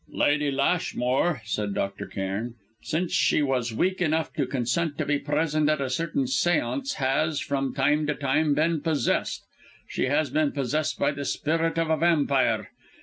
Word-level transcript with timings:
"Lady 0.09 0.49
Lashmore," 0.49 1.43
said 1.45 1.75
Dr. 1.75 2.07
Cairn, 2.07 2.55
"since 2.81 3.13
she 3.13 3.43
was 3.43 3.71
weak 3.71 4.01
enough 4.01 4.33
to 4.33 4.47
consent 4.47 4.97
to 4.97 5.05
be 5.05 5.19
present 5.19 5.69
at 5.69 5.79
a 5.79 5.91
certain 5.91 6.23
séance, 6.23 6.95
has, 6.95 7.39
from 7.39 7.71
time 7.75 8.07
to 8.07 8.15
time, 8.15 8.55
been 8.55 8.81
possessed; 8.81 9.45
she 9.87 10.05
has 10.05 10.31
been 10.31 10.51
possessed 10.53 10.97
by 10.97 11.11
the 11.11 11.23
spirit 11.23 11.77
of 11.77 11.91
a 11.91 11.97
vampire! 11.97 12.69